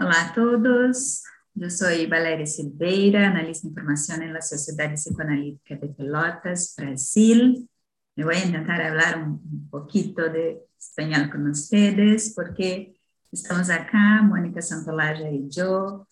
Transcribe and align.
Olá 0.00 0.28
a 0.28 0.32
todos, 0.32 1.22
eu 1.60 1.68
sou 1.68 1.88
Valéria 2.08 2.46
Silveira, 2.46 3.26
analista 3.26 3.66
de 3.66 3.72
informação 3.72 4.16
na 4.16 4.40
Sociedade 4.40 4.92
Psicoanalítica 4.92 5.74
de 5.74 5.92
Pelotas, 5.92 6.72
Brasil. 6.78 7.68
Eu 8.16 8.26
vou 8.26 8.32
tentar 8.32 8.76
falar 8.76 9.18
um, 9.18 9.66
pouquinho 9.68 10.14
de 10.14 10.56
espanhol 10.78 11.28
com 11.32 11.42
vocês, 11.48 12.32
porque 12.32 12.94
estamos 13.32 13.70
acá, 13.70 14.22
Mônica 14.22 14.62
Santolaja 14.62 15.28
e 15.32 15.48
eu, 15.56 16.06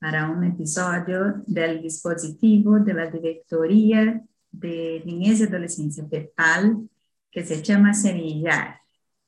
para 0.00 0.28
um 0.32 0.42
episódio 0.42 1.40
do 1.46 1.80
dispositivo 1.80 2.80
da 2.80 3.06
Diretoria 3.06 4.20
de 4.52 5.04
Niñez 5.06 5.38
e 5.38 5.44
Adolescência 5.44 6.02
PEPAL, 6.02 6.84
que 7.30 7.44
se 7.44 7.64
chama 7.64 7.94
Semillar. 7.94 8.80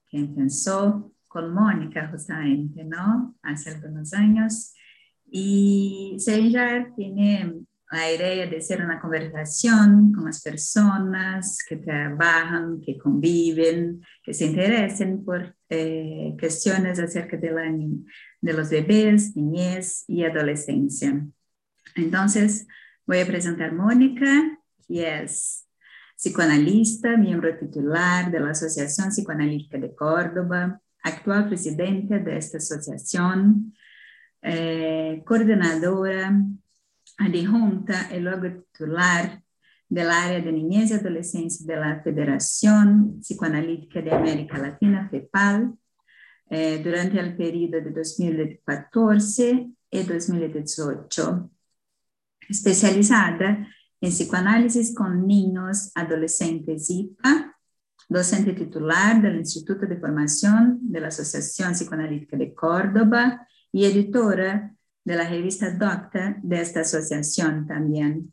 Quem 0.08 0.26
pensou 0.34 1.12
con 1.30 1.54
Mónica 1.54 2.08
justamente, 2.08 2.82
¿no? 2.82 3.36
Hace 3.40 3.70
algunos 3.70 4.12
años. 4.14 4.74
Y 5.30 6.16
Sellar 6.18 6.92
tiene 6.96 7.54
la 7.92 8.12
idea 8.12 8.46
de 8.48 8.60
ser 8.60 8.84
una 8.84 9.00
conversación 9.00 10.12
con 10.12 10.24
las 10.24 10.42
personas 10.42 11.58
que 11.68 11.76
trabajan, 11.76 12.80
que 12.80 12.98
conviven, 12.98 14.02
que 14.24 14.34
se 14.34 14.46
interesen 14.46 15.24
por 15.24 15.54
eh, 15.68 16.34
cuestiones 16.38 16.98
acerca 16.98 17.36
de, 17.36 17.52
de 18.40 18.52
los 18.52 18.68
bebés, 18.68 19.36
niñez 19.36 20.02
y 20.08 20.24
adolescencia. 20.24 21.24
Entonces, 21.94 22.66
voy 23.06 23.20
a 23.20 23.26
presentar 23.26 23.70
a 23.70 23.74
Mónica, 23.74 24.58
que 24.88 25.22
es 25.22 25.64
psicoanalista, 26.16 27.16
miembro 27.16 27.56
titular 27.56 28.32
de 28.32 28.40
la 28.40 28.50
Asociación 28.50 29.10
Psicoanalítica 29.10 29.78
de 29.78 29.94
Córdoba, 29.94 30.80
actual 31.02 31.46
presidente 31.46 32.18
desta 32.18 32.58
associação, 32.58 33.54
eh, 34.42 35.22
coordenadora 35.26 36.32
adjunta 37.18 38.14
e 38.14 38.20
logo 38.20 38.48
titular 38.48 39.42
da 39.90 40.14
área 40.14 40.40
de 40.40 40.52
niñez 40.52 40.90
e 40.90 40.94
adolescência 40.94 41.66
da 41.66 42.00
Federação 42.02 43.18
Psicoanalítica 43.20 44.00
de 44.00 44.10
América 44.10 44.56
Latina, 44.56 45.08
FEPAL, 45.10 45.76
eh, 46.48 46.78
durante 46.78 47.18
o 47.18 47.36
período 47.36 47.80
de 47.80 47.90
2014 47.90 49.72
e 49.92 50.02
2018, 50.04 51.50
especializada 52.48 53.66
em 54.00 54.08
psicoanálise 54.08 54.94
com 54.94 55.08
niños, 55.08 55.90
adolescentes 55.94 56.88
IPA, 56.88 57.49
docente 58.10 58.52
titular 58.54 59.22
del 59.22 59.36
Instituto 59.36 59.86
de 59.86 59.96
Formación 59.96 60.80
de 60.82 61.00
la 61.00 61.08
Asociación 61.08 61.72
Psicoanalítica 61.72 62.36
de 62.36 62.52
Córdoba 62.52 63.46
y 63.70 63.84
editora 63.84 64.74
de 65.04 65.16
la 65.16 65.28
revista 65.28 65.70
Docta 65.70 66.36
de 66.42 66.60
esta 66.60 66.80
asociación 66.80 67.68
también. 67.68 68.32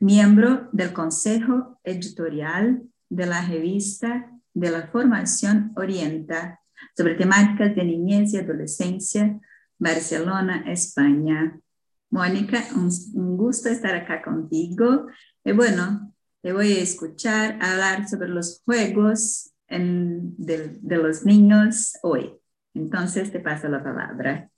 Miembro 0.00 0.70
del 0.72 0.94
Consejo 0.94 1.78
Editorial 1.84 2.82
de 3.10 3.26
la 3.26 3.46
revista 3.46 4.32
de 4.54 4.70
la 4.70 4.86
Formación 4.86 5.72
Orienta 5.76 6.60
sobre 6.96 7.14
temáticas 7.14 7.76
de 7.76 7.84
niñez 7.84 8.32
y 8.32 8.38
adolescencia, 8.38 9.38
Barcelona, 9.78 10.64
España. 10.66 11.60
Mónica, 12.08 12.64
un, 12.74 13.36
gusto 13.36 13.68
estar 13.68 13.94
acá 13.94 14.22
contigo. 14.22 15.08
Y 15.44 15.52
bueno, 15.52 16.13
te 16.44 16.52
voy 16.52 16.74
a 16.74 16.82
escuchar 16.82 17.58
hablar 17.62 18.06
sobre 18.06 18.28
los 18.28 18.60
juegos 18.66 19.54
de, 19.66 20.78
los 20.82 21.24
niños 21.24 21.98
hoy. 22.02 22.38
Entonces 22.74 23.32
te 23.32 23.40
paso 23.40 23.66
la 23.68 23.82
palabra. 23.82 24.50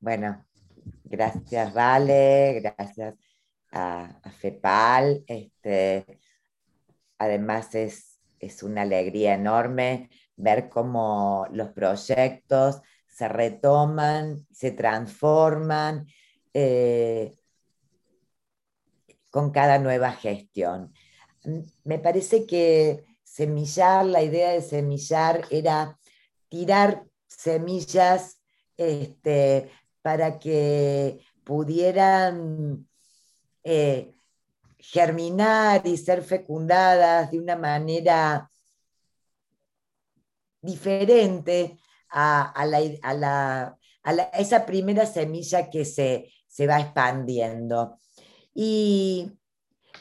Bueno, 0.00 0.42
gracias 1.04 1.74
Vale, 1.74 2.62
gracias 2.62 3.14
a, 3.72 4.04
a 4.22 4.30
FEPAL. 4.30 5.22
Este, 5.26 6.18
además 7.18 7.74
es, 7.74 8.22
es 8.38 8.62
una 8.62 8.82
alegría 8.82 9.34
enorme 9.34 10.08
ver 10.34 10.70
cómo 10.70 11.46
los 11.52 11.68
proyectos 11.72 12.80
se 13.06 13.28
retoman, 13.28 14.46
se 14.50 14.70
transforman. 14.70 16.06
Eh, 16.54 17.34
con 19.34 19.50
cada 19.50 19.80
nueva 19.80 20.12
gestión. 20.12 20.94
Me 21.82 21.98
parece 21.98 22.46
que 22.46 23.04
semillar, 23.24 24.06
la 24.06 24.22
idea 24.22 24.52
de 24.52 24.62
semillar 24.62 25.44
era 25.50 25.98
tirar 26.48 27.04
semillas 27.26 28.40
este, 28.76 29.72
para 30.02 30.38
que 30.38 31.18
pudieran 31.42 32.86
eh, 33.64 34.14
germinar 34.78 35.84
y 35.84 35.96
ser 35.96 36.22
fecundadas 36.22 37.32
de 37.32 37.40
una 37.40 37.56
manera 37.56 38.48
diferente 40.62 41.76
a, 42.08 42.54
esa 44.34 44.64
primera 44.64 45.06
semilla 45.06 45.70
que 45.70 45.84
se, 45.84 46.30
se 46.46 46.68
va 46.68 46.78
expandiendo. 46.78 47.98
Y, 48.54 49.32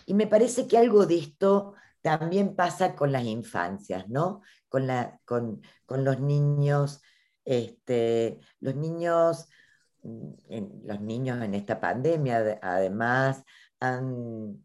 me 0.07 0.27
parece 0.27 0.67
que 0.67 0.77
algo 0.77 1.05
de 1.05 1.17
esto 1.17 1.73
también 2.01 2.55
pasa 2.55 2.95
con 2.95 3.11
las 3.11 3.23
infancias, 3.23 4.07
¿no? 4.09 4.41
Con, 4.69 4.87
los 5.89 6.19
niños, 6.19 7.01
este, 7.45 8.39
los 8.59 8.75
niños, 8.75 9.47
en, 10.03 10.81
los 10.85 11.01
niños 11.01 11.41
en 11.41 11.53
esta 11.53 11.79
pandemia 11.79 12.59
además 12.61 13.43
han, 13.79 14.63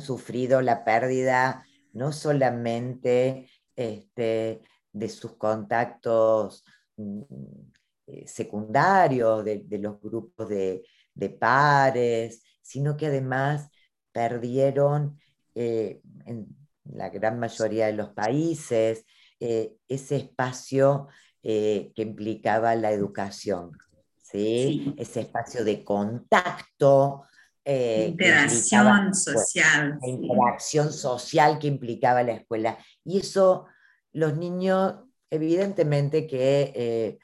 sufrido 0.00 0.62
la 0.62 0.84
pérdida 0.84 1.64
no 1.92 2.12
solamente 2.12 3.48
este, 3.76 4.62
de 4.92 5.08
sus 5.08 5.36
contactos 5.36 6.64
mm, 6.96 7.22
eh, 8.06 8.26
secundarios, 8.26 9.44
de, 9.44 9.78
los 9.78 10.00
grupos 10.00 10.48
de 10.48 11.30
pares, 11.38 12.42
sino 12.64 12.96
que 12.96 13.06
además 13.06 13.70
perdieron 14.10 15.20
eh, 15.54 16.00
en 16.24 16.46
la 16.84 17.10
gran 17.10 17.38
mayoría 17.38 17.86
de 17.86 17.92
los 17.92 18.10
países 18.10 19.04
eh, 19.38 19.74
ese 19.86 20.16
espacio 20.16 21.08
eh, 21.42 21.92
que 21.94 22.02
implicaba 22.02 22.74
la 22.74 22.90
educación, 22.90 23.72
¿sí? 24.22 24.94
ese 24.96 25.20
espacio 25.20 25.64
de 25.64 25.84
contacto. 25.84 27.24
interacción 27.64 29.14
social. 29.14 29.98
La 30.00 30.08
interacción 30.08 30.92
social 30.92 31.58
que 31.58 31.66
implicaba 31.66 32.22
la 32.22 32.32
escuela. 32.32 32.78
Y 33.04 33.18
eso 33.18 33.66
los 34.12 34.36
niños, 34.36 34.94
evidentemente 35.28 36.26
que 36.26 37.18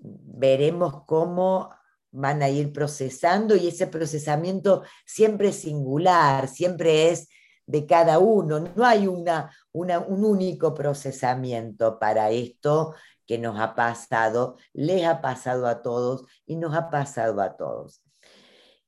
veremos 0.00 1.04
cómo 1.06 1.75
van 2.16 2.42
a 2.42 2.48
ir 2.48 2.72
procesando 2.72 3.54
y 3.56 3.68
ese 3.68 3.86
procesamiento 3.86 4.82
siempre 5.04 5.48
es 5.48 5.56
singular, 5.56 6.48
siempre 6.48 7.10
es 7.10 7.28
de 7.66 7.86
cada 7.86 8.18
uno. 8.18 8.60
No 8.60 8.84
hay 8.84 9.06
una, 9.06 9.50
un 9.72 10.24
único 10.24 10.74
procesamiento 10.74 11.98
para 11.98 12.30
esto 12.30 12.94
que 13.26 13.38
nos 13.38 13.60
ha 13.60 13.74
pasado, 13.74 14.56
les 14.72 15.04
ha 15.04 15.20
pasado 15.20 15.66
a 15.66 15.82
todos 15.82 16.24
y 16.46 16.56
nos 16.56 16.74
ha 16.74 16.90
pasado 16.90 17.42
a 17.42 17.56
todos. 17.56 18.00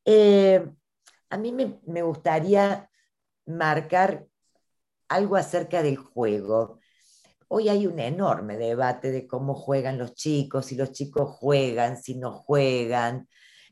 Eh, 0.05 0.67
a 1.29 1.37
mí 1.37 1.53
me, 1.53 1.81
me 1.87 2.03
gustaría 2.03 2.91
marcar 3.45 4.27
algo 5.09 5.37
acerca 5.37 5.83
del 5.83 5.97
juego. 5.97 6.78
Hoy 7.49 7.71
hay 7.71 7.87
un 7.87 7.99
enorme 7.99 8.59
debate 8.59 9.11
de 9.11 9.27
cómo 9.27 9.55
juegan 9.55 9.97
los 9.97 10.15
chicos, 10.15 10.67
si 10.67 10.77
los 10.77 10.93
chicos 10.93 11.31
juegan, 11.31 11.97
si 11.97 12.15
no 12.15 12.33
juegan, 12.33 13.27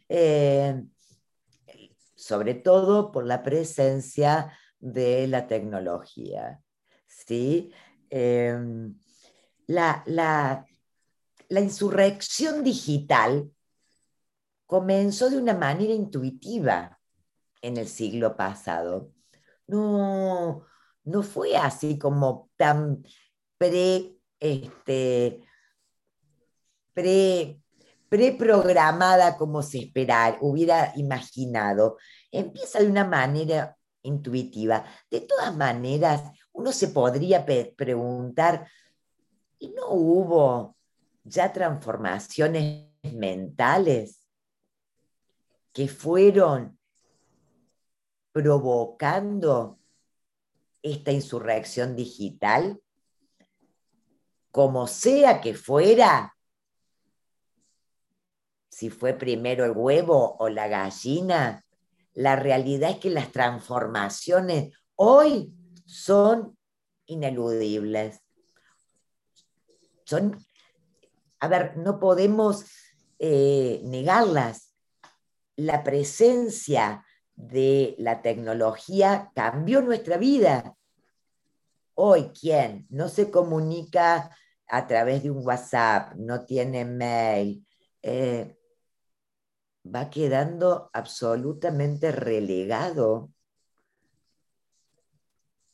eh, 0.09 0.83
sobre 2.15 2.55
todo 2.55 3.13
por 3.13 3.27
la 3.27 3.43
presencia 3.43 4.57
de 4.79 5.27
la 5.27 5.47
tecnología. 5.47 6.63
¿sí? 7.07 7.71
Em, 8.09 8.99
la, 9.67 10.03
la, 10.07 10.67
la 11.49 11.61
insurrección 11.61 12.65
digital 12.65 13.51
comenzó 14.65 15.29
de 15.29 15.39
una 15.39 15.55
manera 15.55 15.93
intuitiva 15.93 16.99
en 17.61 17.77
el 17.77 17.89
siglo 17.89 18.37
pasado. 18.37 19.13
No, 19.67 20.65
no 21.05 21.23
fue 21.23 21.57
así 21.57 21.99
como 21.99 22.51
tan 22.57 23.05
pre, 23.59 24.17
este, 24.41 25.41
pre, 26.93 27.61
preprogramada 28.09 29.37
como 29.37 29.63
se 29.63 29.79
esperar, 29.79 30.39
hubiera 30.41 30.93
imaginado. 30.97 31.97
Empieza 32.31 32.81
de 32.81 32.89
una 32.89 33.05
manera 33.05 33.77
intuitiva. 34.03 34.85
De 35.11 35.21
todas 35.21 35.57
maneras, 35.57 36.23
uno 36.53 36.73
se 36.73 36.89
podría 36.89 37.45
preguntar, 37.45 38.69
¿y 39.59 39.69
no 39.71 39.91
hubo 39.91 40.77
ya 41.25 41.53
transformaciones 41.53 42.87
mentales 43.03 44.27
que 45.73 45.89
fueron 45.89 46.79
provocando 48.33 49.79
esta 50.83 51.11
insurrección 51.11 51.97
digital, 51.97 52.81
como 54.57 54.87
sea 54.87 55.43
que 55.43 55.53
fuera, 55.53 56.35
si 58.71 58.89
fue 58.89 59.13
primero 59.13 59.67
el 59.67 59.73
huevo 59.73 60.35
o 60.39 60.49
la 60.49 60.67
gallina, 60.67 61.63
la 62.15 62.37
realidad 62.37 62.93
es 62.93 62.97
que 62.97 63.11
las 63.11 63.31
transformaciones 63.33 64.75
hoy 64.95 65.53
son 65.85 66.57
ineludibles. 67.05 68.23
Son, 70.07 70.43
a 71.39 71.49
ver, 71.49 71.77
no 71.77 72.01
podemos 72.01 72.65
eh, 73.19 73.83
negarlas. 73.85 74.75
La 75.57 75.85
presencia 75.85 77.05
de 77.35 77.95
la 77.99 78.23
tecnología 78.23 79.31
cambió 79.35 79.83
nuestra 79.83 80.17
vida. 80.17 80.75
Hoy, 81.93 82.31
¿quién 82.41 82.87
no 82.89 83.11
se 83.11 83.31
comunica 83.31 84.31
a 84.69 84.87
través 84.87 85.23
de 85.23 85.31
un 85.31 85.47
WhatsApp, 85.47 86.15
no 86.17 86.45
tiene 86.45 86.85
mail, 86.85 87.67
eh, 88.03 88.57
va 89.85 90.11
quedando 90.11 90.91
absolutamente 90.93 92.11
relegado 92.13 93.33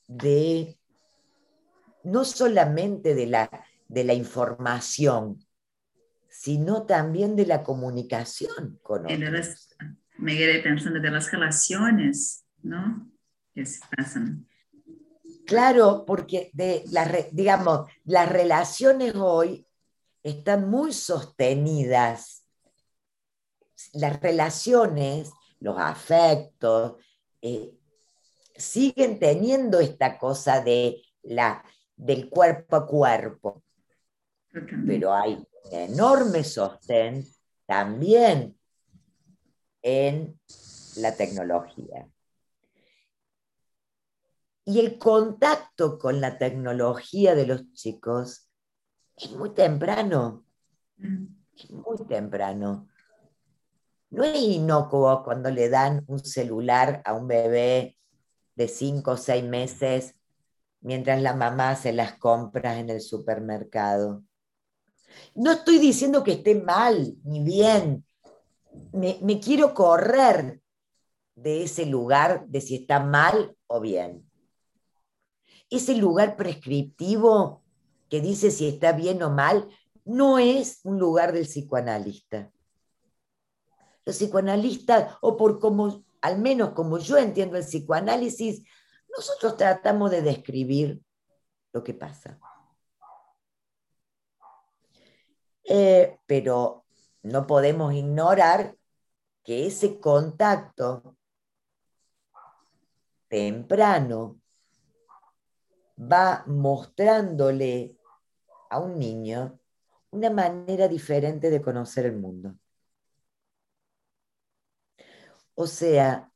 de 0.09 0.79
no 2.05 2.25
solamente 2.25 3.15
de 3.15 3.27
la, 3.27 3.51
de 3.89 4.05
la 4.05 4.13
información, 4.13 5.39
sino 6.29 6.85
también 6.85 7.37
de 7.37 7.47
la 7.47 7.63
comunicación 7.63 8.79
con 8.83 9.07
otros 9.07 9.69
me 10.23 10.37
quedé 10.37 10.61
pensando 10.61 11.01
de 11.01 11.11
las 11.11 11.31
relaciones, 11.33 12.45
¿no? 12.63 13.11
Que 13.55 13.67
se 13.67 13.81
pasan. 13.95 14.47
Claro, 15.47 16.05
porque 16.07 16.51
de 16.53 16.85
digamos, 17.33 17.91
las 18.05 18.29
relaciones 18.29 19.15
hoy 19.17 19.67
están 20.23 20.69
muy 20.71 20.93
sostenidas. 20.93 22.45
Las 23.93 24.21
relaciones, 24.21 25.31
los 25.59 25.79
afectos, 25.79 26.95
eh, 27.41 27.73
siguen 28.57 29.19
teniendo 29.19 29.81
esta 29.81 30.19
cosa 30.19 30.61
de 30.61 31.03
la, 31.23 31.65
del 31.97 32.29
cuerpo 32.29 32.77
a 32.77 32.87
cuerpo. 32.87 33.63
Pero 34.87 35.13
hay 35.13 35.35
un 35.35 35.47
enorme 35.73 36.45
sostén 36.45 37.27
también 37.67 38.57
en 39.81 40.39
la 40.97 41.17
tecnología. 41.17 42.07
Y 44.65 44.79
el 44.81 44.99
contacto 44.99 45.99
con 45.99 46.21
la 46.21 46.39
tecnología 46.39 47.35
de 47.35 47.47
los 47.47 47.73
chicos 47.73 48.49
es 49.17 49.33
muy 49.33 49.51
temprano, 49.51 50.45
es 50.99 51.71
muy 51.71 51.99
temprano. 52.07 52.89
No 54.11 54.25
es 54.25 54.41
inocuo 54.41 55.23
cuando 55.25 55.51
le 55.51 55.69
dan 55.69 56.05
un 56.07 56.19
celular 56.25 57.03
a 57.05 57.15
un 57.15 57.27
bebé 57.27 57.97
de 58.55 58.69
cinco 58.69 59.13
o 59.13 59.17
seis 59.17 59.43
meses 59.43 60.15
mientras 60.83 61.23
la 61.23 61.35
mamá 61.35 61.75
se 61.77 61.93
las 61.93 62.19
compra 62.19 62.79
en 62.79 62.91
el 62.91 63.01
supermercado. 63.01 64.23
No 65.35 65.53
estoy 65.53 65.79
diciendo 65.79 66.23
que 66.23 66.33
esté 66.33 66.55
mal 66.55 67.17
ni 67.25 67.43
bien, 67.43 68.05
me, 68.93 69.41
quiero 69.41 69.75
correr 69.75 70.61
de 71.35 71.65
ese 71.65 71.87
lugar 71.87 72.47
de 72.49 72.61
si 72.61 72.77
está 72.77 73.01
mal 73.01 73.57
o 73.67 73.81
bien. 73.81 74.29
Ese 75.73 75.97
lugar 75.97 76.37
prescriptivo 76.37 77.63
que 78.11 78.21
dice 78.21 78.51
si 78.51 78.69
está 78.69 78.93
bien 78.93 79.23
o 79.23 79.31
mal 79.31 79.67
no 80.05 80.39
es 80.39 80.81
un 80.85 80.99
lugar 80.99 81.33
del 81.33 81.47
psicoanalista. 81.47 82.53
Los 84.05 84.17
psicoanalistas, 84.17 85.17
o 85.23 85.35
por 85.39 85.59
como, 85.61 86.05
al 86.21 86.39
menos 86.39 86.73
como 86.73 86.99
yo 86.99 87.17
entiendo 87.17 87.57
el 87.57 87.65
psicoanálisis, 87.65 88.63
nosotros 89.17 89.57
tratamos 89.57 90.11
de 90.11 90.21
describir 90.21 91.01
lo 91.73 91.83
que 91.83 91.95
pasa. 91.95 92.39
Eh, 95.65 96.19
pero 96.27 96.85
no 97.23 97.47
podemos 97.47 97.95
ignorar 97.95 98.77
que 99.43 99.67
ese 99.67 99.99
contacto 99.99 101.17
temprano 103.29 104.42
va 106.11 106.45
mostrándole 106.47 107.97
a 108.71 108.79
un 108.79 108.99
niño 108.99 109.59
una 110.11 110.31
manera 110.31 110.89
diferente 110.89 111.51
de 111.51 111.63
conocer 111.63 112.07
el 112.07 112.17
mundo. 112.17 112.55
O 115.55 115.67
sea, 115.67 116.31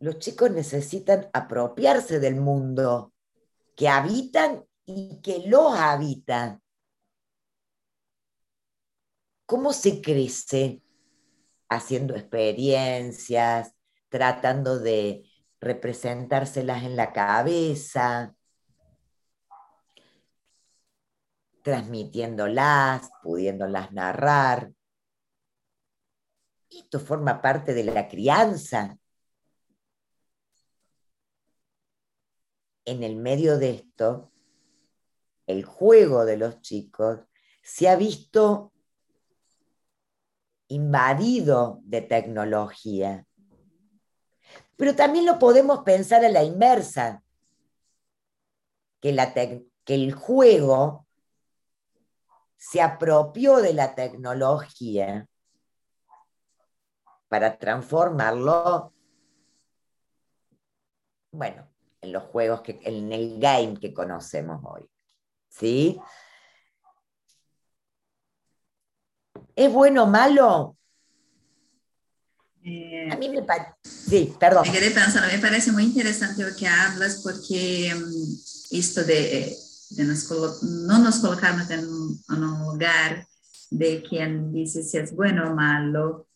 los 0.00 0.18
chicos 0.18 0.50
necesitan 0.50 1.28
apropiarse 1.32 2.20
del 2.20 2.36
mundo 2.36 3.12
que 3.76 3.88
habitan 3.88 4.64
y 4.86 5.20
que 5.20 5.44
los 5.46 5.72
habitan. 5.74 6.62
¿Cómo 9.46 9.72
se 9.72 10.00
crece? 10.00 10.82
Haciendo 11.68 12.14
experiencias, 12.16 13.74
tratando 14.08 14.78
de 14.78 15.24
representárselas 15.60 16.84
en 16.84 16.96
la 16.96 17.12
cabeza, 17.12 18.34
transmitiéndolas, 21.68 23.10
pudiéndolas 23.22 23.92
narrar. 23.92 24.72
Esto 26.70 26.98
forma 26.98 27.42
parte 27.42 27.74
de 27.74 27.84
la 27.84 28.08
crianza. 28.08 28.96
En 32.86 33.02
el 33.02 33.16
medio 33.16 33.58
de 33.58 33.70
esto, 33.72 34.32
el 35.46 35.62
juego 35.66 36.24
de 36.24 36.38
los 36.38 36.62
chicos 36.62 37.20
se 37.62 37.86
ha 37.90 37.96
visto 37.96 38.72
invadido 40.68 41.80
de 41.82 42.00
tecnología. 42.00 43.26
Pero 44.76 44.96
también 44.96 45.26
lo 45.26 45.38
podemos 45.38 45.80
pensar 45.80 46.24
a 46.24 46.30
la 46.30 46.44
inversa, 46.44 47.22
que, 49.00 49.66
que 49.84 49.94
el 49.94 50.14
juego 50.14 51.07
se 52.58 52.82
apropió 52.82 53.58
de 53.58 53.72
la 53.72 53.94
tecnología 53.94 55.26
para 57.28 57.56
transformarlo, 57.56 58.92
bueno, 61.30 61.68
en 62.00 62.12
los 62.12 62.24
juegos, 62.24 62.62
que, 62.62 62.80
en 62.82 63.12
el 63.12 63.38
game 63.38 63.78
que 63.78 63.94
conocemos 63.94 64.60
hoy. 64.64 64.88
¿Sí? 65.48 66.00
¿Es 69.54 69.72
bueno 69.72 70.04
o 70.04 70.06
malo? 70.06 70.76
Eh, 72.64 73.08
a 73.10 73.16
mí 73.16 73.28
me 73.28 73.42
parece. 73.42 73.72
Sí, 73.82 74.34
perdón. 74.38 74.64
Me 74.66 74.72
quedé 74.72 74.90
pensando, 74.90 75.28
me 75.28 75.38
parece 75.38 75.70
muy 75.70 75.84
interesante 75.84 76.42
lo 76.42 76.54
que 76.56 76.66
hablas 76.66 77.20
porque 77.22 77.92
um, 77.94 78.38
esto 78.70 79.04
de, 79.04 79.56
de 79.90 80.04
nos 80.04 80.28
no 80.62 80.98
nos 80.98 81.18
colocarnos 81.18 81.70
en 81.70 81.86
un, 81.86 82.58
lugar 82.60 83.26
de 83.70 84.02
quien 84.02 84.52
dice 84.52 84.82
si 84.82 84.98
es 84.98 85.14
bueno 85.14 85.50
o 85.50 85.54
malo, 85.54 86.26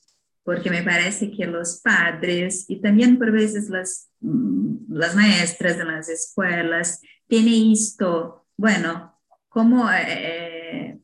porque 0.45 0.71
me 0.71 0.83
parece 0.83 1.31
que 1.31 1.47
los 1.47 1.81
padres 1.81 2.65
y 2.69 2.81
también 2.81 3.19
por 3.19 3.31
veces 3.31 3.69
las, 3.69 4.09
mm, 4.21 4.95
las 4.95 5.15
maestras 5.15 5.79
de 5.79 5.85
las 5.85 6.09
escuelas 6.09 7.01
tienen 7.29 7.73
esto, 7.73 8.47
bueno, 8.57 9.19
como 9.49 9.89
eh, 9.91 11.02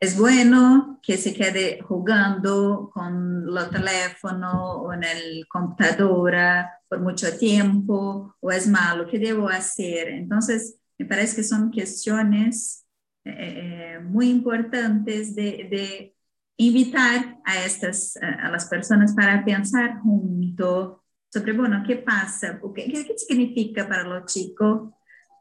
es 0.00 0.16
bueno 0.16 0.98
que 1.02 1.18
se 1.18 1.34
quede 1.34 1.82
jugando 1.82 2.90
con 2.92 3.46
el 3.46 3.70
teléfono 3.70 4.80
o 4.80 4.92
en 4.94 5.04
el 5.04 5.46
computadora 5.46 6.72
por 6.88 7.00
mucho 7.00 7.36
tiempo 7.36 8.34
o 8.40 8.50
es 8.50 8.66
malo, 8.66 9.06
¿qué 9.06 9.18
debo 9.18 9.48
hacer? 9.50 10.08
Entonces, 10.08 10.78
me 10.98 11.04
parece 11.04 11.36
que 11.36 11.44
son 11.44 11.70
cuestiones 11.70 12.86
eh, 13.24 13.34
eh, 13.36 14.00
muy 14.00 14.30
importantes 14.30 15.34
de, 15.34 16.14
invitar 16.56 17.38
a, 17.46 17.64
estas, 17.64 18.18
a 18.18 18.50
las 18.50 18.66
personas 18.66 19.14
para 19.14 19.42
pensar 19.42 19.98
junto 20.00 21.04
sobre, 21.32 21.54
bueno, 21.54 21.82
¿qué 21.86 21.96
pasa? 21.96 22.60
¿Qué, 22.74 22.84
qué 22.84 23.14
significa 23.16 23.88
para 23.88 24.02
los 24.04 24.30
chicos 24.30 24.90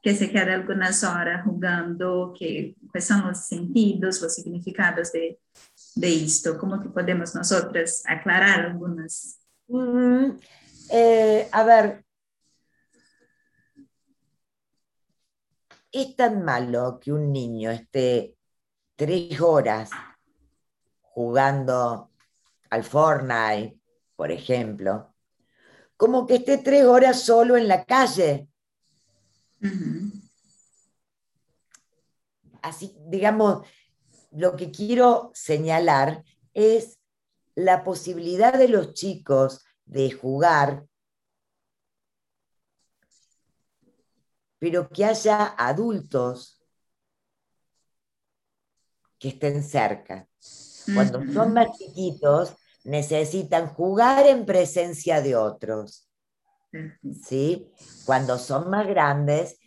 que 0.02 0.16
se 0.16 0.32
queda 0.32 0.54
algunas 0.54 1.04
horas 1.04 1.44
jugando, 1.46 2.34
que, 2.38 2.76
cuáles 2.92 3.08
son 3.08 3.28
los 3.28 3.40
sentidos, 3.40 4.22
los 4.22 4.34
significados 4.34 5.12
de, 5.12 5.40
de 5.96 6.24
esto, 6.24 6.58
cómo 6.58 6.82
que 6.82 6.90
podemos 6.90 7.36
nosotras 7.36 8.04
aclarar 8.06 8.68
algunas. 8.68 9.40
Eh, 10.92 11.48
a 11.52 11.64
ver, 11.64 12.06
es 15.92 16.16
tan 16.16 16.44
malo 16.44 17.00
que 17.02 17.12
un 17.12 17.32
niño 17.32 17.72
esté 17.72 18.36
tres 18.96 19.40
horas 19.42 19.90
jugando 21.02 22.12
al 22.70 22.84
Fortnite, 22.84 23.80
por 24.16 24.32
ejemplo, 24.32 25.14
como 25.98 26.26
que 26.26 26.36
esté 26.36 26.60
tres 26.60 26.86
horas 26.86 27.22
solo 27.22 27.58
en 27.58 27.68
la 27.68 27.84
calle. 27.84 28.48
Así, 32.62 32.96
digamos, 33.08 33.66
lo 34.32 34.56
que 34.56 34.72
quiero 34.72 35.32
señalar 35.34 36.24
es 36.54 37.00
la 37.56 37.84
posibilidad 37.84 38.54
de 38.54 38.70
los 38.70 38.94
chicos 38.94 39.66
de 39.86 40.12
jugar, 40.12 40.86
pero 44.60 44.90
que 44.90 45.06
haya 45.06 45.46
adultos 45.58 46.62
que 49.18 49.30
estén 49.30 49.64
cerca. 49.64 50.28
Cuando 50.94 51.22
son 51.34 51.54
más 51.54 51.78
chiquitos, 51.78 52.56
necesitan 52.84 53.68
jugar 53.68 54.26
en 54.26 54.46
presencia 54.46 55.22
de 55.22 55.36
otros. 55.36 56.09
¿Sí? 57.24 57.72
Cuando 58.06 58.38
son 58.38 58.70
más 58.70 58.88
grandes, 58.88 59.60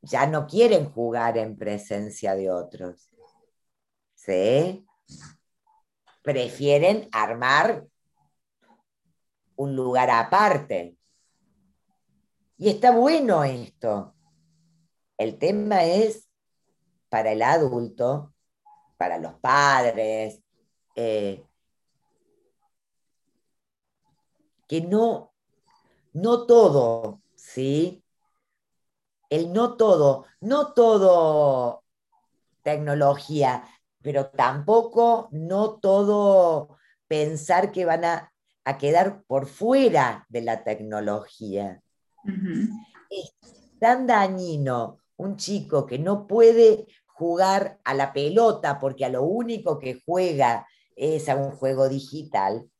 ya 0.00 0.26
no 0.26 0.46
quieren 0.46 0.90
jugar 0.90 1.36
en 1.38 1.56
presencia 1.56 2.34
de 2.34 2.50
otros. 2.50 3.10
¿Sí? 4.14 4.86
Prefieren 6.22 7.08
armar 7.12 7.86
un 9.56 9.74
lugar 9.74 10.10
aparte. 10.10 10.96
Y 12.56 12.70
está 12.70 12.92
bueno 12.92 13.44
esto. 13.44 14.14
El 15.16 15.38
tema 15.38 15.84
es 15.84 16.28
para 17.08 17.32
el 17.32 17.42
adulto, 17.42 18.34
para 18.96 19.18
los 19.18 19.34
padres, 19.34 20.42
eh, 20.94 21.44
que 24.68 24.80
no, 24.82 25.27
no 26.12 26.46
todo, 26.46 27.20
¿sí? 27.34 28.02
El 29.30 29.52
no 29.52 29.76
todo, 29.76 30.24
no 30.40 30.72
todo 30.72 31.84
tecnología, 32.62 33.64
pero 34.02 34.28
tampoco 34.30 35.28
no 35.32 35.78
todo 35.80 36.78
pensar 37.06 37.72
que 37.72 37.84
van 37.84 38.04
a, 38.04 38.32
quedar 38.78 39.22
por 39.22 39.46
fuera 39.46 40.26
de 40.28 40.42
la 40.42 40.62
tecnología. 40.62 41.82
Es 43.08 43.32
tan 43.80 44.06
dañino 44.06 44.98
un 45.16 45.38
chico 45.38 45.86
que 45.86 45.98
no 45.98 46.26
puede 46.26 46.86
jugar 47.06 47.80
a 47.84 47.94
la 47.94 48.12
pelota 48.12 48.78
porque 48.78 49.06
a 49.06 49.08
lo 49.08 49.22
único 49.22 49.78
que 49.78 50.02
juega 50.04 50.66
es 50.96 51.30
a 51.30 51.36
un 51.36 51.52
juego 51.52 51.88
digital, 51.88 52.70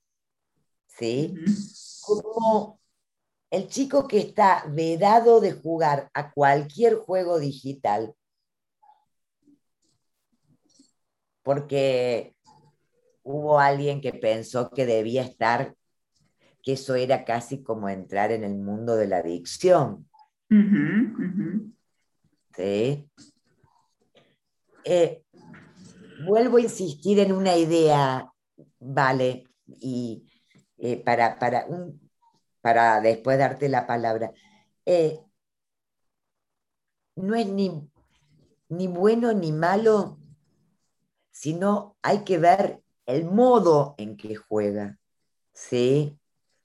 ¿sí? 0.87 1.35
Como 2.03 2.78
el 3.51 3.69
chico 3.69 4.07
que 4.07 4.19
está 4.19 4.65
vedado 4.69 5.41
de 5.41 5.53
jugar 5.53 6.11
a 6.13 6.31
cualquier 6.33 6.97
juego 6.97 7.39
digital, 7.39 8.15
porque 11.43 12.35
hubo 13.23 13.59
alguien 13.59 14.01
que 14.01 14.13
pensó 14.13 14.71
que 14.71 14.85
debía 14.85 15.23
estar, 15.23 15.75
que 16.63 16.73
eso 16.73 16.95
era 16.95 17.25
casi 17.25 17.63
como 17.63 17.89
entrar 17.89 18.33
en 18.33 18.45
el 18.45 18.57
mundo 18.57 18.97
de 18.97 19.07
la 19.07 19.19
adicción. 19.19 20.09
¿Sí? 22.55 23.09
Eh, 24.85 25.23
vuelvo 26.25 26.57
a 26.57 26.61
insistir 26.63 27.19
en 27.19 27.33
una 27.33 27.57
idea, 27.57 28.31
vale, 28.79 29.45
y 29.81 30.27
eh, 30.79 31.03
para, 31.03 31.39
para, 31.39 31.67
un, 31.67 32.08
para 32.61 33.01
después 33.01 33.39
darte 33.39 33.69
la 33.69 33.87
palabra. 33.87 34.33
Eh, 34.85 35.21
no 37.17 37.35
es 37.35 37.47
ni, 37.47 37.91
ni 38.69 38.87
bueno 38.87 39.33
ni 39.33 39.53
malo, 39.53 40.19
sino 41.31 41.97
hay 42.03 42.25
que 42.25 42.39
ver 42.39 42.83
el 43.07 43.25
modo 43.25 43.95
en 43.99 44.17
que 44.17 44.37
juega, 44.37 44.99
¿sí? 45.53 46.19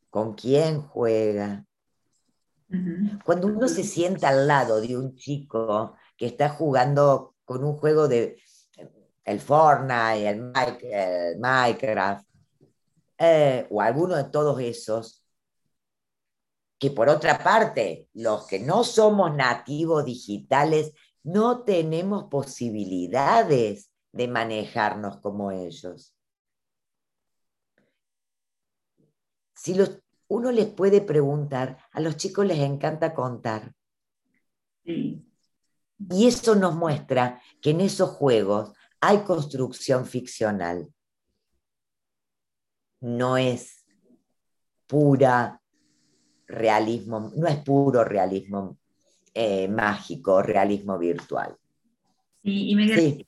Con 0.09 0.33
quién 0.33 0.81
juega. 0.81 1.65
Cuando 3.23 3.47
uno 3.47 3.67
se 3.67 3.83
sienta 3.83 4.29
al 4.29 4.47
lado 4.47 4.81
de 4.81 4.97
un 4.97 5.15
chico 5.15 5.95
que 6.17 6.25
está 6.25 6.49
jugando 6.49 7.35
con 7.45 7.63
un 7.63 7.77
juego 7.77 8.07
de 8.07 8.37
el 9.25 9.39
Fortnite, 9.39 10.29
el, 10.29 11.39
Minecraft, 11.39 12.27
eh, 13.17 13.67
o 13.69 13.79
alguno 13.79 14.15
de 14.15 14.25
todos 14.25 14.59
esos, 14.59 15.22
que 16.83 16.91
por 16.91 17.07
otra 17.07 17.41
parte, 17.41 18.09
los 18.13 18.45
que 18.45 18.59
no 18.59 18.83
somos 18.83 19.33
nativos 19.33 20.03
digitales, 20.03 20.91
no 21.23 21.63
tenemos 21.63 22.25
posibilidades 22.25 23.89
de 24.11 24.27
manejarnos 24.27 25.21
como 25.21 25.51
ellos. 25.51 26.13
Si 29.55 29.79
uno 30.27 30.51
les 30.51 30.67
puede 30.67 30.99
preguntar, 30.99 31.77
a 31.93 32.01
los 32.01 32.17
chicos 32.17 32.45
les 32.45 32.59
encanta 32.59 33.13
contar. 33.13 33.73
Y 34.83 36.27
eso 36.27 36.53
nos 36.53 36.75
muestra 36.75 37.41
que 37.61 37.69
en 37.69 37.79
esos 37.79 38.09
juegos 38.09 38.73
hay 38.99 39.19
construcción 39.19 40.05
ficcional. 40.05 40.93
No 42.99 43.37
es 43.37 43.85
pura 44.85 45.62
realismo, 46.53 47.31
no 47.35 47.47
es 47.47 47.57
puro 47.57 48.03
realismo 48.03 48.77
eh, 49.33 49.67
mágico, 49.67 50.41
realismo 50.41 50.97
virtual. 50.97 51.55
y 52.43 52.75
me 52.75 52.93
sí. 52.95 53.25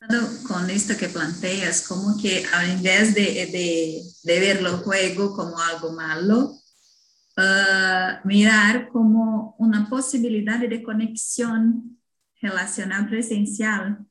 con 0.47 0.69
esto 0.69 0.95
que 0.97 1.09
planteas, 1.09 1.87
como 1.87 2.17
que 2.21 2.43
al 2.53 2.69
invés 2.69 3.15
de, 3.15 3.23
de, 3.23 4.01
de 4.23 4.39
ver 4.39 4.57
el 4.57 4.67
juego 4.77 5.35
como 5.35 5.57
algo 5.59 5.93
malo, 5.93 6.53
uh, 7.37 8.27
mirar 8.27 8.89
como 8.89 9.55
una 9.57 9.89
posibilidad 9.89 10.59
de 10.59 10.83
conexión 10.83 11.97
relacional 12.41 13.07
presencial 13.07 14.05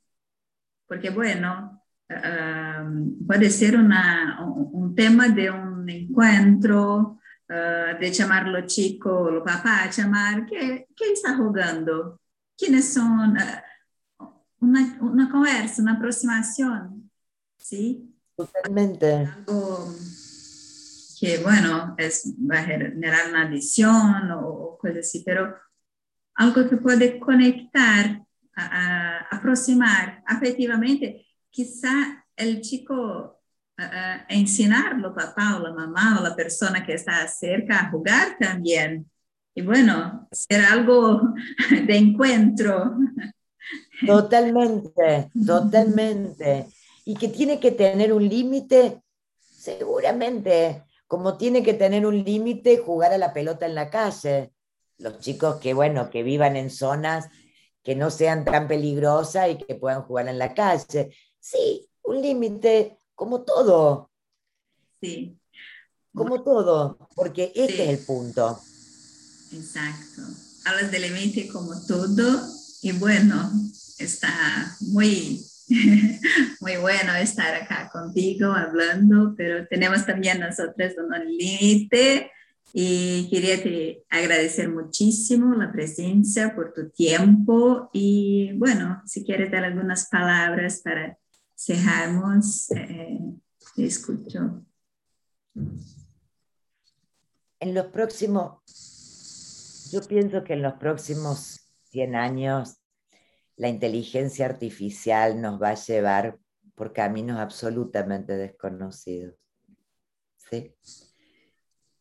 porque 0.86 1.10
bueno, 1.10 1.82
uh, 2.10 3.26
puede 3.26 3.50
ser 3.50 3.76
una, 3.76 4.44
un 4.44 4.94
tema 4.94 5.28
de 5.28 5.50
un 5.50 5.88
encuentro, 5.88 7.18
uh, 7.48 7.98
de 7.98 8.12
llamarlo 8.12 8.66
chico, 8.66 9.30
lo 9.30 9.44
papá, 9.44 9.90
llamar, 9.90 10.46
¿qué, 10.46 10.86
qué 10.96 11.12
está 11.12 11.36
jugando? 11.36 12.20
¿Quiénes 12.56 12.92
son? 12.92 13.36
Uh, 13.36 14.26
una, 14.60 14.98
una 15.00 15.30
conversa, 15.30 15.82
una 15.82 15.92
aproximación, 15.92 17.10
¿sí? 17.58 18.14
Totalmente. 18.36 19.26
Algo 19.46 19.94
que, 21.20 21.38
bueno, 21.38 21.94
es, 21.98 22.34
va 22.50 22.60
a 22.60 22.64
generar 22.64 23.28
una 23.28 23.42
adición 23.42 24.30
o, 24.32 24.48
o 24.48 24.78
cosas 24.78 24.98
así, 24.98 25.22
pero 25.24 25.54
algo 26.34 26.68
que 26.68 26.76
puede 26.76 27.20
conectar 27.20 28.24
a, 28.56 29.26
aproximar 29.30 30.22
afectivamente, 30.26 31.26
quizá 31.50 32.24
el 32.36 32.60
chico 32.60 33.42
a, 33.76 34.26
ensinarlo, 34.28 35.14
papá 35.14 35.56
o 35.56 35.60
la 35.60 35.72
mamá 35.72 36.18
o 36.18 36.22
la 36.22 36.34
persona 36.34 36.84
que 36.84 36.94
está 36.94 37.26
cerca 37.28 37.80
a 37.80 37.90
jugar 37.90 38.36
también. 38.38 39.10
Y 39.54 39.62
bueno, 39.62 40.28
ser 40.32 40.64
algo 40.64 41.20
de 41.86 41.96
encuentro. 41.96 42.96
Totalmente, 44.06 45.30
totalmente. 45.46 46.66
Y 47.04 47.14
que 47.14 47.28
tiene 47.28 47.60
que 47.60 47.70
tener 47.70 48.12
un 48.12 48.28
límite, 48.28 49.02
seguramente, 49.38 50.84
como 51.06 51.36
tiene 51.36 51.62
que 51.62 51.74
tener 51.74 52.06
un 52.06 52.24
límite 52.24 52.78
jugar 52.78 53.12
a 53.12 53.18
la 53.18 53.32
pelota 53.32 53.66
en 53.66 53.74
la 53.74 53.90
calle. 53.90 54.52
Los 54.98 55.20
chicos 55.20 55.56
que, 55.56 55.74
bueno, 55.74 56.10
que 56.10 56.22
vivan 56.22 56.56
en 56.56 56.70
zonas 56.70 57.28
que 57.84 57.94
no 57.94 58.10
sean 58.10 58.44
tan 58.44 58.66
peligrosas 58.66 59.50
y 59.50 59.58
que 59.58 59.74
puedan 59.74 60.02
jugar 60.02 60.26
en 60.28 60.38
la 60.38 60.54
calle. 60.54 61.14
Sí, 61.38 61.86
un 62.02 62.22
límite, 62.22 62.98
como 63.14 63.42
todo. 63.42 64.10
Sí. 65.00 65.38
Como 66.14 66.42
todo, 66.42 67.08
porque 67.14 67.52
este 67.54 67.84
es 67.84 67.98
el 67.98 68.06
punto. 68.06 68.60
Exacto. 69.52 70.22
Hablas 70.64 70.90
de 70.90 71.00
límite 71.00 71.48
como 71.48 71.74
todo 71.86 72.40
y 72.82 72.92
bueno, 72.92 73.50
está 73.98 74.76
muy, 74.80 75.44
muy 76.60 76.76
bueno 76.76 77.14
estar 77.16 77.54
acá 77.54 77.90
contigo 77.92 78.52
hablando, 78.52 79.34
pero 79.36 79.66
tenemos 79.66 80.06
también 80.06 80.40
nosotros 80.40 80.92
un 80.98 81.36
límite 81.36 82.30
y 82.72 83.28
quería 83.30 83.62
te 83.62 84.04
agradecer 84.10 84.68
muchísimo 84.68 85.54
la 85.54 85.70
presencia 85.70 86.54
por 86.54 86.72
tu 86.72 86.90
tiempo 86.90 87.88
y 87.92 88.52
bueno, 88.54 89.02
si 89.06 89.24
quieres 89.24 89.50
dar 89.50 89.64
algunas 89.64 90.08
palabras 90.08 90.80
para 90.82 91.16
cerrarnos, 91.64 92.70
eh, 92.72 93.18
te 93.74 93.86
escucho. 93.86 94.66
En 97.60 97.74
los 97.74 97.86
próximos, 97.86 99.88
yo 99.90 100.02
pienso 100.02 100.44
que 100.44 100.52
en 100.52 100.62
los 100.62 100.74
próximos 100.74 101.60
100 101.84 102.16
años 102.16 102.76
la 103.56 103.68
inteligencia 103.68 104.46
artificial 104.46 105.40
nos 105.40 105.62
va 105.62 105.70
a 105.70 105.74
llevar 105.74 106.38
por 106.74 106.92
caminos 106.92 107.38
absolutamente 107.38 108.36
desconocidos. 108.36 109.34
¿sí? 110.50 110.74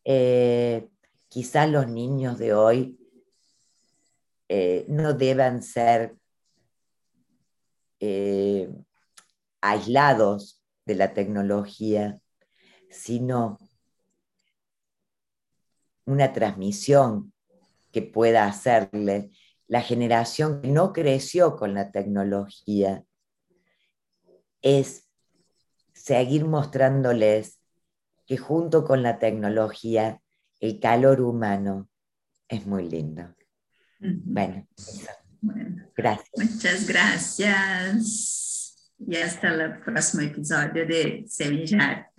Eh, 0.04 0.88
quizás 1.28 1.70
los 1.70 1.88
niños 1.88 2.38
de 2.38 2.52
hoy 2.52 2.98
eh, 4.48 4.84
no 4.88 5.14
deban 5.14 5.62
ser 5.62 6.16
eh, 8.00 8.68
aislados 9.64 10.62
de 10.84 10.94
la 10.94 11.14
tecnología, 11.14 12.20
sino 12.90 13.58
una 16.04 16.32
transmisión 16.32 17.32
que 17.90 18.02
pueda 18.02 18.46
hacerle 18.46 19.30
la 19.66 19.80
generación 19.80 20.60
que 20.60 20.68
no 20.68 20.92
creció 20.92 21.56
con 21.56 21.72
la 21.72 21.90
tecnología 21.90 23.04
es 24.60 25.08
seguir 25.94 26.44
mostrándoles 26.44 27.58
que 28.26 28.36
junto 28.36 28.84
con 28.84 29.02
la 29.02 29.18
tecnología 29.18 30.20
el 30.60 30.78
calor 30.78 31.22
humano 31.22 31.88
es 32.48 32.66
muy 32.66 32.88
lindo. 32.88 33.34
Bueno, 33.98 34.66
gracias. 35.96 36.30
Muchas 36.36 36.86
gracias. 36.86 38.43
Y 39.06 39.16
hasta 39.16 39.48
el 39.48 39.78
próximo 39.80 40.22
episodio 40.22 40.86
de 40.86 41.24
Semillar. 41.28 42.10